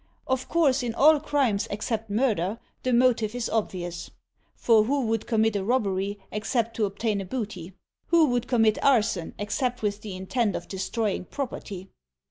[0.25, 4.09] Of course in all crimes except murder, the motive is obvious;
[4.55, 7.73] for who would commit a robbery except to obtain the booty?
[8.07, 11.87] Who would commit arson except with the intent of destrojdng property?